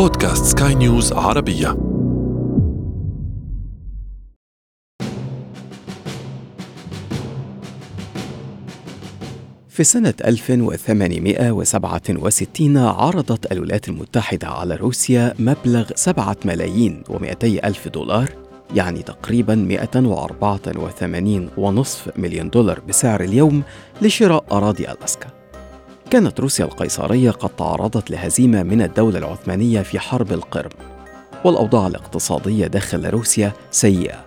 [0.00, 1.76] بودكاست سكاي نيوز عربية.
[9.68, 18.30] في سنة 1867 عرضت الولايات المتحدة على روسيا مبلغ 7 ملايين و200 ألف دولار
[18.74, 23.62] يعني تقريبا 184 ونصف مليون دولار بسعر اليوم
[24.02, 25.39] لشراء أراضي ألأسكا.
[26.10, 30.70] كانت روسيا القيصرية قد تعرضت لهزيمة من الدولة العثمانية في حرب القرم
[31.44, 34.24] والأوضاع الاقتصادية داخل روسيا سيئة.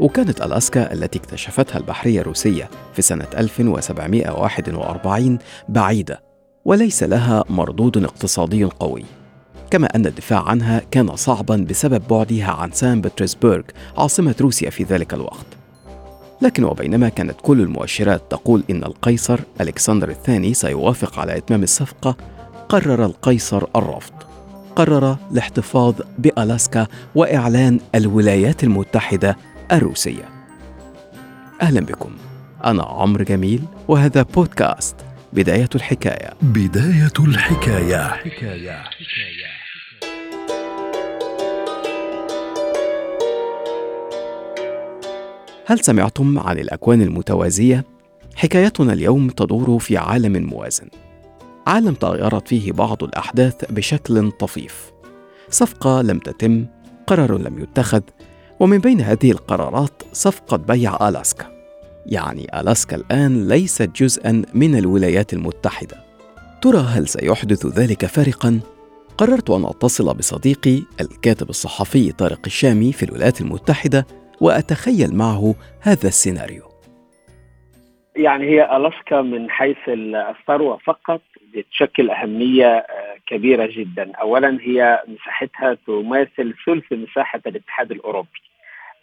[0.00, 6.22] وكانت ألاسكا التي اكتشفتها البحرية الروسية في سنة 1741 بعيدة
[6.64, 9.04] وليس لها مردود اقتصادي قوي.
[9.70, 13.62] كما أن الدفاع عنها كان صعبا بسبب بعدها عن سان بطرسبرغ
[13.96, 15.57] عاصمة روسيا في ذلك الوقت.
[16.42, 22.16] لكن وبينما كانت كل المؤشرات تقول إن القيصر ألكسندر الثاني سيوافق على إتمام الصفقة
[22.68, 24.12] قرر القيصر الرفض.
[24.76, 29.36] قرر الاحتفاظ بألاسكا وإعلان الولايات المتحدة
[29.72, 30.28] الروسية.
[31.62, 32.10] أهلا بكم.
[32.64, 34.96] أنا عمرو جميل وهذا بودكاست
[35.32, 36.30] بداية الحكاية.
[36.42, 38.08] بداية الحكاية.
[38.08, 38.84] حكاية.
[45.68, 47.84] هل سمعتم عن الأكوان المتوازية؟
[48.36, 50.88] حكايتنا اليوم تدور في عالم موازن
[51.66, 54.92] عالم تغيرت فيه بعض الأحداث بشكل طفيف
[55.50, 56.66] صفقة لم تتم
[57.06, 58.00] قرار لم يتخذ
[58.60, 61.46] ومن بين هذه القرارات صفقة بيع ألاسكا
[62.06, 65.96] يعني ألاسكا الآن ليست جزءا من الولايات المتحدة
[66.62, 68.60] ترى هل سيحدث ذلك فارقا؟
[69.18, 74.06] قررت أن أتصل بصديقي الكاتب الصحفي طارق الشامي في الولايات المتحدة
[74.40, 76.62] وأتخيل معه هذا السيناريو.
[78.16, 81.20] يعني هي ألاسكا من حيث الثروة فقط
[81.54, 82.86] بتشكل أهمية
[83.26, 84.12] كبيرة جدا.
[84.14, 88.42] أولا هي مساحتها تماثل ثلث مساحة الاتحاد الأوروبي.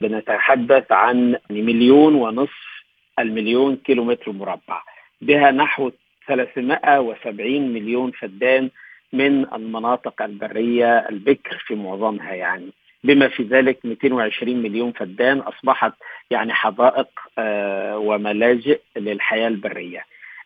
[0.01, 2.83] بنتحدث عن مليون ونصف
[3.19, 4.81] المليون كيلومتر مربع.
[5.21, 5.91] بها نحو
[6.27, 8.69] 370 مليون فدان
[9.13, 12.69] من المناطق البرية البكر في معظمها يعني.
[13.05, 15.93] بما في ذلك 220 مليون فدان أصبحت
[16.31, 17.07] يعني حدائق
[17.37, 20.05] آه وملاجئ للحياة البرية.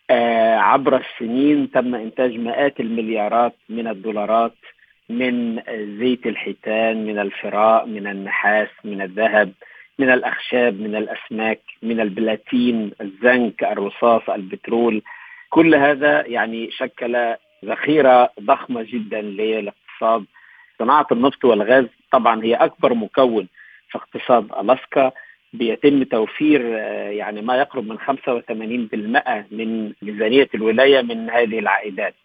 [0.09, 4.55] آه عبر السنين تم إنتاج مئات المليارات من الدولارات
[5.09, 5.61] من
[5.99, 9.51] زيت الحيتان من الفراء من النحاس من الذهب
[9.99, 15.01] من الأخشاب من الأسماك من البلاتين الزنك الرصاص البترول.
[15.49, 20.25] كل هذا يعني شكل ذخيرة ضخمة جدا للاقتصاد
[20.79, 23.47] صناعة النفط والغاز طبعا هي أكبر مكون
[23.89, 25.11] في اقتصاد ألاسكا
[25.53, 26.61] بيتم توفير
[27.11, 28.03] يعني ما يقرب من 85%
[29.51, 32.15] من ميزانية الولاية من هذه العائدات.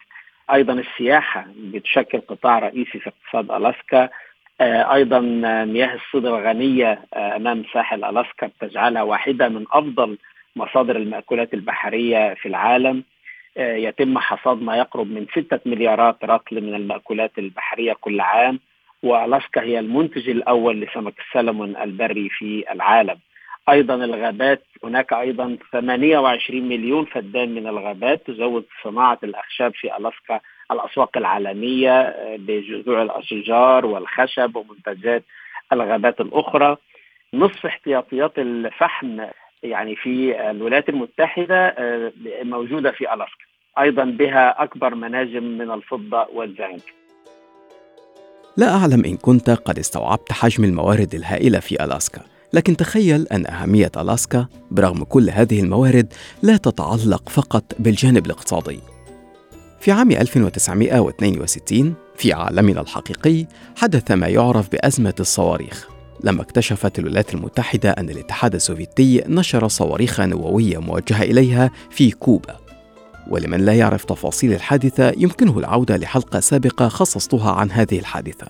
[0.53, 4.09] أيضا السياحة بتشكل قطاع رئيسي في اقتصاد ألاسكا.
[4.93, 5.19] أيضا
[5.65, 10.17] مياه الصيد الغنيه أمام ساحل ألاسكا بتجعلها واحدة من أفضل
[10.55, 13.03] مصادر المأكولات البحرية في العالم.
[13.57, 18.59] يتم حصاد ما يقرب من ستة مليارات رطل من المأكولات البحرية كل عام
[19.03, 23.19] وألاسكا هي المنتج الأول لسمك السلمون البري في العالم.
[23.69, 30.39] أيضا الغابات هناك أيضا 28 مليون فدان من الغابات تزود صناعة الأخشاب في ألاسكا
[30.71, 35.23] الأسواق العالمية بجذوع الأشجار والخشب ومنتجات
[35.73, 36.77] الغابات الأخرى.
[37.33, 39.21] نصف احتياطيات الفحم
[39.63, 41.75] يعني في الولايات المتحدة
[42.43, 43.45] موجودة في ألاسكا.
[43.79, 46.93] أيضا بها أكبر مناجم من الفضة والزنك
[48.57, 52.21] لا أعلم إن كنت قد استوعبت حجم الموارد الهائلة في ألاسكا
[52.53, 58.79] لكن تخيل أن أهمية ألاسكا برغم كل هذه الموارد لا تتعلق فقط بالجانب الاقتصادي.
[59.79, 63.45] في عام 1962 في عالمنا الحقيقي
[63.77, 65.94] حدث ما يعرف بأزمة الصواريخ.
[66.23, 72.57] لما اكتشفت الولايات المتحدة أن الاتحاد السوفيتي نشر صواريخ نووية موجهة إليها في كوبا.
[73.29, 78.47] ولمن لا يعرف تفاصيل الحادثة يمكنه العودة لحلقة سابقة خصصتها عن هذه الحادثة.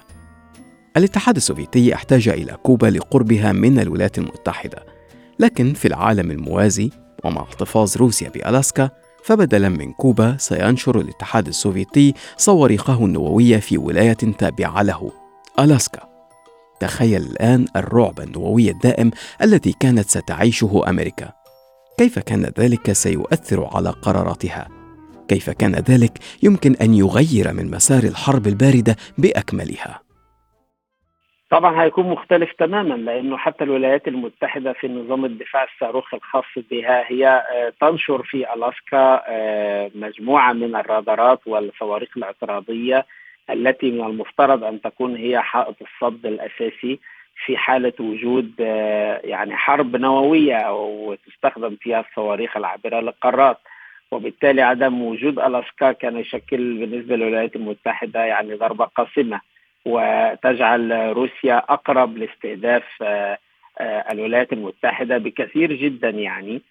[0.98, 4.86] الاتحاد السوفيتي احتاج إلى كوبا لقربها من الولايات المتحدة
[5.40, 6.90] لكن في العالم الموازي
[7.24, 8.90] ومع احتفاظ روسيا بألاسكا
[9.24, 15.12] فبدلا من كوبا سينشر الاتحاد السوفيتي صواريخه النووية في ولاية تابعة له
[15.60, 16.15] ألاسكا
[16.80, 19.12] تخيل الآن الرعب النووي الدائم
[19.42, 21.32] الذي كانت ستعيشه أمريكا.
[21.98, 24.68] كيف كان ذلك سيؤثر على قراراتها؟
[25.28, 26.12] كيف كان ذلك
[26.44, 30.06] يمكن أن يغير من مسار الحرب الباردة بأكملها؟
[31.50, 37.44] طبعا هيكون مختلف تماما لأنه حتى الولايات المتحدة في نظام الدفاع الصاروخي الخاص بها هي
[37.82, 39.24] تنشر في ألاسكا
[39.96, 43.06] مجموعة من الرادارات والصواريخ الاعتراضية
[43.50, 47.00] التي من المفترض أن تكون هي حائط الصد الأساسي
[47.46, 53.58] في حالة وجود آه، يعني حرب نووية أو تستخدم فيها الصواريخ العابرة للقارات.
[54.12, 59.42] وبالتالي عدم وجود الاسكا كان يشكل بالنسبة للولايات المتحدة يعني ضربة قاسمة
[59.86, 63.38] وتجعل روسيا أقرب لاستهداف آه،
[63.80, 66.62] آه، الولايات المتحدة بكثير جدا يعني.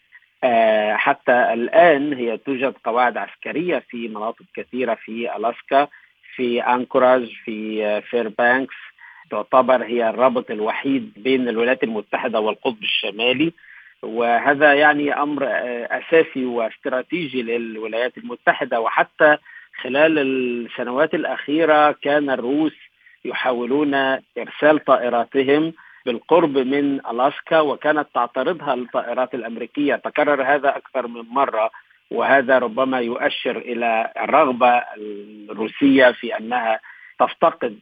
[0.93, 5.89] حتى الآن هي توجد قواعد عسكرية في مناطق كثيرة في الاسكا
[6.37, 8.75] في أنكوراج في فيربانكس.
[9.31, 13.53] تعتبر هي الرابط الوحيد بين الولايات المتحدة والقطب الشمالي.
[14.03, 15.47] وهذا يعني أمر
[15.91, 18.81] أساسي واستراتيجي للولايات المتحدة.
[18.81, 19.37] وحتى
[19.83, 22.75] خلال السنوات الأخيرة كان الروس
[23.25, 23.95] يحاولون
[24.39, 25.73] إرسال طائراتهم
[26.07, 29.97] بالقرب من ألاسكا وكانت تعترضها الطائرات الأمريكية.
[29.97, 31.71] تكرر هذا أكثر من مرة.
[32.11, 34.83] وهذا ربما يؤشر إلى الرغبة
[35.51, 36.81] الروسية في أنها
[37.19, 37.79] تفتقد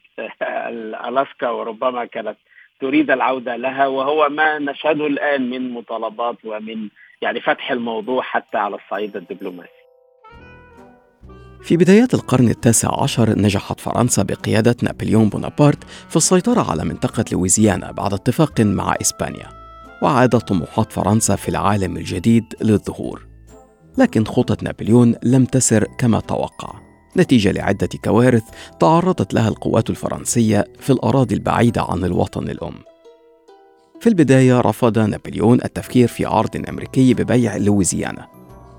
[1.08, 2.36] الاسكا وربما كانت
[2.80, 6.88] تريد العودة لها وهو ما نشهده الآن من مطالبات ومن
[7.22, 9.82] يعني فتح الموضوع حتى على الصعيد الدبلوماسي.
[11.62, 17.92] في بدايات القرن التاسع عشر نجحت فرنسا بقيادة نابليون بونابرت في السيطرة على منطقة لويزيانا
[17.92, 19.48] بعد اتفاق مع إسبانيا
[20.02, 23.31] وعادت طموحات فرنسا في العالم الجديد للظهور
[23.98, 26.74] لكن خطة نابليون لم تسر كما توقع
[27.16, 28.42] نتيجة لعدة كوارث
[28.80, 32.74] تعرضت لها القوات الفرنسية في الأراضي البعيدة عن الوطن الأم.
[34.00, 38.26] في البداية رفض نابليون التفكير في عرض أمريكي ببيع لويزيانا،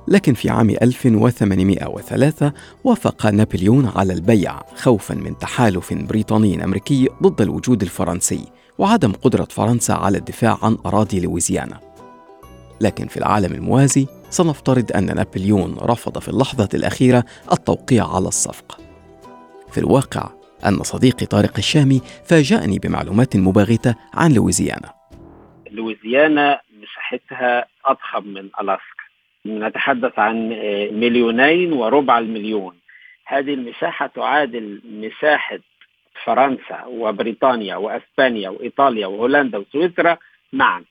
[0.07, 2.51] لكن في عام 1803
[2.83, 8.45] وافق نابليون على البيع خوفا من تحالف بريطاني أمريكي ضد الوجود الفرنسي
[8.77, 11.79] وعدم قدرة فرنسا على الدفاع عن أراضي لويزيانا.
[12.81, 18.77] لكن في العالم الموازي سنفترض أن نابليون رفض في اللحظة الأخيرة التوقيع على الصفقة.
[19.71, 20.29] في الواقع
[20.67, 24.93] أن صديقي طارق الشامي فاجأني بمعلومات مباغتة عن لويزيانا.
[25.71, 29.03] لويزيانا مساحتها أضخم من ألاسكا.
[29.45, 30.49] نتحدث عن
[30.91, 32.75] مليونين وربع المليون.
[33.25, 35.59] هذه المساحة تعادل مساحة
[36.25, 40.17] فرنسا وبريطانيا وأسبانيا وإيطاليا وهولندا وسويسرا
[40.53, 40.83] معا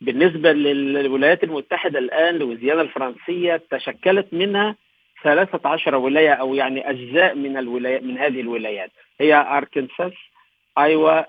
[0.00, 4.76] بالنسبة للولايات المتحدة الآن لويزيانا الفرنسية تشكلت منها
[5.22, 8.90] 13 ولاية أو يعني أجزاء من الولايات من هذه الولايات.
[9.20, 10.12] هي أركنساس
[10.78, 11.22] أيوا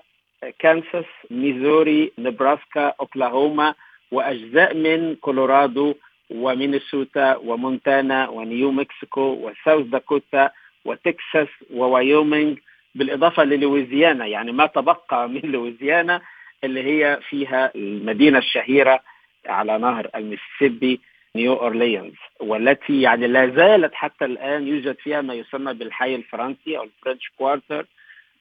[0.58, 3.74] كانساس ميزوري نبراسكا أوكلاهوما
[4.12, 5.94] وأجزاء من كولورادو
[6.30, 10.50] ومينيسوتا ومونتانا ونيو مكسيكو وساوث داكوتا
[10.84, 12.54] وتكساس ووايومينغ.
[12.94, 16.20] بالإضافة للويزيانا يعني ما تبقى من لويزيانا
[16.64, 19.00] اللي هي فيها المدينة الشهيرة
[19.46, 21.00] على نهر المسيسيبي
[21.36, 26.82] نيو أورليانز والتي يعني لا زالت حتى الآن يوجد فيها ما يسمى بالحي الفرنسي أو
[26.84, 27.86] ال French Quarter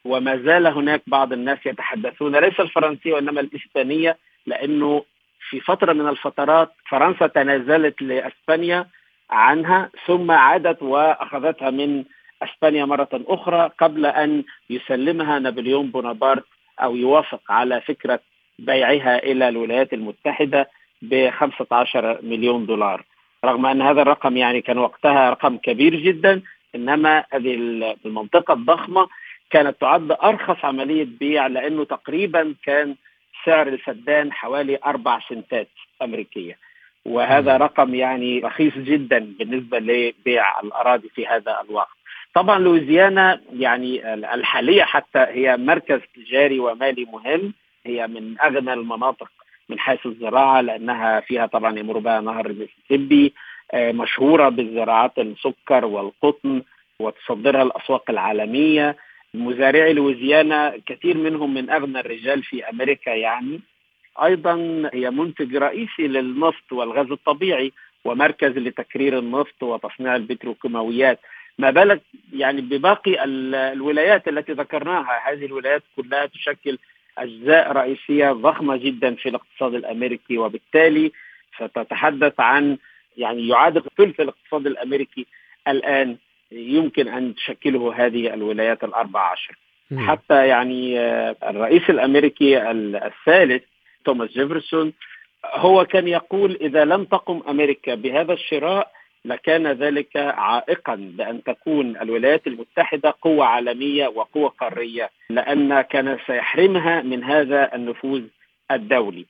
[0.05, 5.03] وما زال هناك بعض الناس يتحدثون ليس الفرنسية وإنما الإسبانية لأنه
[5.49, 8.87] في فترة من الفترات فرنسا تنازلت لأسبانيا
[9.29, 12.03] عنها ثم عادت وأخذتها من
[12.43, 16.43] إسبانيا مرة أخرى قبل أن يسلمها نابليون بونابرت
[16.79, 18.19] أو يوافق على فكرة
[18.59, 20.69] بيعها إلى الولايات المتحدة
[21.01, 23.03] ب 15 مليون دولار.
[23.45, 26.41] رغم أن هذا الرقم يعني كان وقتها رقم كبير جدا
[26.75, 27.55] إنما هذه
[28.05, 29.07] المنطقة الضخمة
[29.49, 32.95] كانت تعد أرخص عملية بيع لأنه تقريبا كان
[33.45, 35.69] سعر الفدان حوالي أربع سنتات
[36.01, 36.57] أمريكية.
[37.05, 41.96] وهذا رقم يعني رخيص جدا بالنسبة لبيع الأراضي في هذا الوقت.
[42.37, 47.53] طبعا لويزيانا يعني الحالية حتى هي مركز تجاري ومالي مهم.
[47.85, 49.29] هي من أغنى المناطق
[49.69, 53.33] من حيث الزراعة لأنها فيها طبعا يمر بها نهر المسيسيبي
[53.71, 56.61] آه، مشهورة بزراعات السكر والقطن
[56.99, 58.95] وتصدرها الأسواق العالمية.
[59.33, 63.59] مزارعي لويزيانا كثير منهم من أغنى الرجال في أمريكا يعني.
[64.23, 64.55] أيضا
[64.93, 67.71] هي منتج رئيسي للنفط والغاز الطبيعي
[68.05, 71.19] ومركز لتكرير النفط وتصنيع البتروكيماويات.
[71.57, 72.01] ما بالك
[72.33, 76.77] يعني بباقي الولايات التي ذكرناها؟ هذه الولايات كلها تشكل
[77.17, 81.11] أجزاء رئيسية ضخمة جدا في الاقتصاد الأمريكي وبالتالي
[81.55, 82.77] ستتحدث عن
[83.17, 85.25] يعني يعادل ثلث الاقتصاد الأمريكي
[85.67, 86.17] الآن
[86.51, 89.57] يمكن أن تشكله هذه الولايات الاربع عشر.
[89.97, 93.63] حتى يعني آه، الرئيس الأمريكي الثالث
[94.05, 94.93] توماس جيفرسون
[95.45, 98.91] هو كان يقول إذا لم تقم أمريكا بهذا الشراء
[99.25, 107.23] لكان ذلك عائقا بان تكون الولايات المتحدة قوة عالمية وقوة قارية لأن كان سيحرمها من
[107.23, 108.21] هذا النفوذ
[108.71, 109.25] الدولي.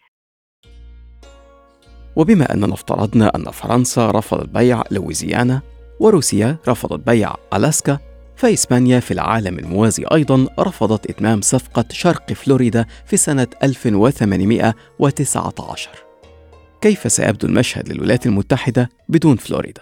[2.15, 5.61] وبما أننا افترضنا أن فرنسا رفضت بيع لويزيانا
[5.99, 7.99] وروسيا رفضت بيع ألاسكا
[8.35, 16.06] فإسبانيا في العالم الموازي أيضا رفضت إتمام صفقة شرق فلوريدا في سنة 1819
[16.81, 19.81] كيف سيبدو المشهد للولايات المتحدة بدون فلوريدا؟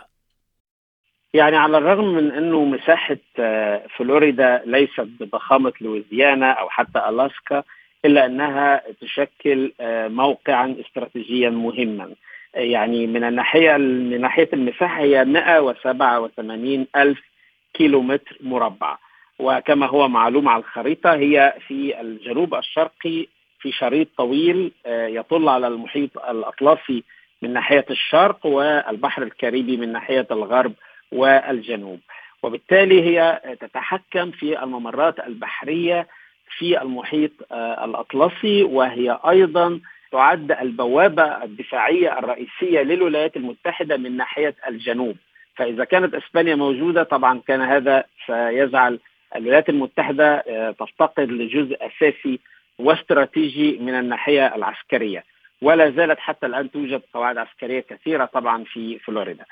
[1.33, 7.63] يعني على الرغم من إنه مساحة آه، فلوريدا ليست بضخامة لويزيانا أو حتى ألاسكا
[8.05, 12.09] إلا أنها تشكل آه، موقعا استراتيجيا مهما
[12.55, 17.19] يعني من الناحية من ناحية المساحة هي 187 ألف
[17.73, 18.97] كيلو متر مربع
[19.39, 23.27] وكما هو معلوم على الخريطة هي في الجنوب الشرقي
[23.59, 27.03] في شريط طويل آه، يطل على المحيط الأطلسي
[27.41, 30.73] من ناحية الشرق والبحر الكاريبي من ناحية الغرب
[31.11, 31.99] والجنوب.
[32.43, 36.07] وبالتالي هي تتحكم في الممرات البحرية
[36.57, 39.79] في المحيط آه، الأطلسي وهي أيضا
[40.11, 45.15] تعد البوابة الدفاعية الرئيسية للولايات المتحدة من ناحية الجنوب.
[45.55, 48.99] فإذا كانت إسبانيا موجودة طبعا كان هذا سيجعل
[49.35, 52.39] الولايات المتحدة آه، تفتقد لجزء أساسي
[52.79, 55.23] واستراتيجي من الناحية العسكرية.
[55.61, 59.45] ولا زالت حتى الآن توجد قواعد عسكرية كثيرة طبعا في فلوريدا.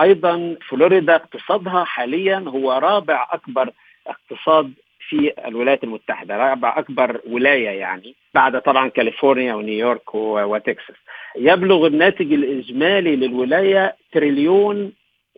[0.00, 3.70] أيضا فلوريدا اقتصادها حاليا هو رابع أكبر
[4.06, 4.72] اقتصاد
[5.08, 10.96] في الولايات المتحدة رابع أكبر ولاية يعني بعد طبعا كاليفورنيا ونيويورك وتكساس.
[11.36, 14.92] يبلغ الناتج الإجمالي للولاية تريليون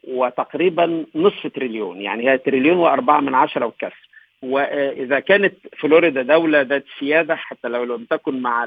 [0.09, 4.04] وتقريبا نصف تريليون يعني هي تريليون وأربعة من عشرة وكسر
[4.45, 8.67] وإذا كانت فلوريدا دولة ذات سيادة حتى لو لم تكن مع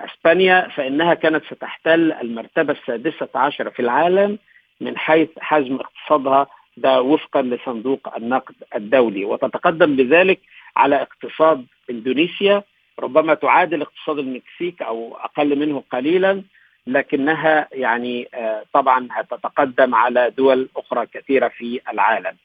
[0.00, 4.38] إسبانيا فإنها كانت ستحتل المرتبة السادسة عشره في العالم
[4.80, 10.40] من حيث حجم اقتصادها ده وفقا لصندوق النقد الدولي وتتقدم بذلك
[10.76, 12.62] على اقتصاد إندونيسيا
[12.98, 16.42] ربما تعادل اقتصاد المكسيك أو أقل منه قليلا
[16.86, 22.36] لكنها يعني آه، طبعا هتتقدم على دول أخرى كثيرة في العالم.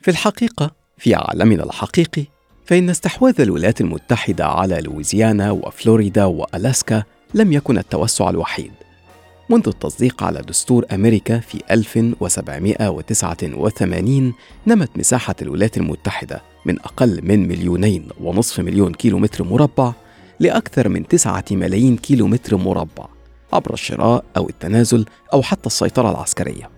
[0.00, 2.24] في الحقيقة في عالمنا الحقيقي
[2.66, 7.02] فإن استحواذ الولايات المتحدة على لويزيانا وفلوريدا وألاسكا
[7.34, 8.72] لم يكن التوسع الوحيد.
[9.50, 14.34] منذ التصديق على دستور أمريكا في 1789
[14.66, 19.92] نمت مساحة الولايات المتحدة من أقل من مليونين ونصف مليون كيلو متر مربع
[20.40, 23.06] لأكثر من تسعة ملايين كيلو متر مربع
[23.52, 26.77] عبر الشراء أو التنازل أو حتى السيطرة العسكرية.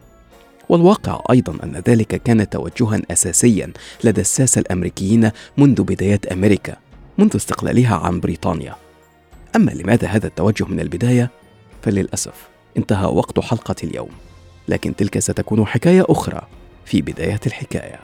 [0.71, 3.73] والواقع أيضا أن ذلك كان توجها أساسيا
[4.05, 6.77] لدى الساسة الأمريكيين منذ بدايات أمريكا
[7.19, 8.75] منذ استقلالها عن بريطانيا.
[9.57, 11.31] أما لماذا هذا التوجه من البداية؟
[11.83, 14.11] فللأسف انتهى وقت حلقة اليوم.
[14.69, 16.41] لكن تلك ستكون حكاية أخرى
[16.85, 18.01] في بداية الحكاية.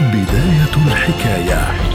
[0.00, 1.85] بداية الحكاية.